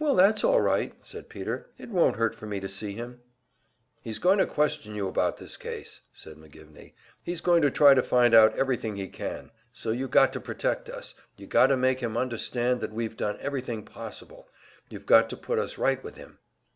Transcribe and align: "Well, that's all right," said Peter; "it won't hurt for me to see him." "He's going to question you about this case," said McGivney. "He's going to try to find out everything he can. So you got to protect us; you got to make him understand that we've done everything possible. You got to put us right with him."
"Well, 0.00 0.16
that's 0.16 0.42
all 0.42 0.60
right," 0.60 0.94
said 1.00 1.28
Peter; 1.28 1.68
"it 1.78 1.90
won't 1.90 2.16
hurt 2.16 2.34
for 2.34 2.44
me 2.46 2.58
to 2.58 2.68
see 2.68 2.94
him." 2.94 3.20
"He's 4.02 4.18
going 4.18 4.38
to 4.38 4.44
question 4.46 4.96
you 4.96 5.06
about 5.06 5.36
this 5.36 5.56
case," 5.56 6.00
said 6.12 6.34
McGivney. 6.38 6.92
"He's 7.22 7.40
going 7.40 7.62
to 7.62 7.70
try 7.70 7.94
to 7.94 8.02
find 8.02 8.34
out 8.34 8.52
everything 8.58 8.96
he 8.96 9.06
can. 9.06 9.52
So 9.72 9.92
you 9.92 10.08
got 10.08 10.32
to 10.32 10.40
protect 10.40 10.88
us; 10.88 11.14
you 11.36 11.46
got 11.46 11.68
to 11.68 11.76
make 11.76 12.00
him 12.00 12.16
understand 12.16 12.80
that 12.80 12.92
we've 12.92 13.16
done 13.16 13.38
everything 13.40 13.84
possible. 13.84 14.48
You 14.88 14.98
got 14.98 15.30
to 15.30 15.36
put 15.36 15.60
us 15.60 15.78
right 15.78 16.02
with 16.02 16.16
him." 16.16 16.40